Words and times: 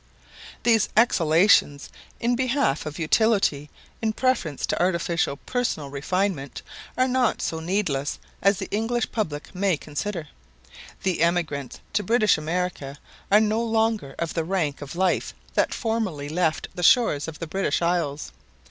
These 0.63 0.89
exhalations 0.97 1.89
in 2.19 2.35
behalf 2.35 2.87
of 2.87 2.97
utility 2.97 3.69
in 4.01 4.13
preference 4.13 4.65
to 4.65 4.81
artificial 4.81 5.37
personal 5.37 5.91
refinement, 5.91 6.63
are 6.97 7.07
not 7.07 7.39
so 7.39 7.59
needless 7.59 8.17
as 8.41 8.57
the 8.57 8.67
English 8.71 9.11
public 9.11 9.53
may 9.53 9.77
consider. 9.77 10.29
The 11.03 11.21
emigrants 11.21 11.81
to 11.93 12.01
British 12.01 12.35
America 12.35 12.97
are 13.31 13.39
no 13.39 13.63
longer 13.63 14.15
of 14.17 14.33
the 14.33 14.43
rank 14.43 14.81
of 14.81 14.95
life 14.95 15.35
that 15.53 15.71
formerly 15.71 16.29
left 16.29 16.67
the 16.73 16.81
shores 16.81 17.27
of 17.27 17.37
the 17.37 17.45
British 17.45 17.83
Isles. 17.83 18.31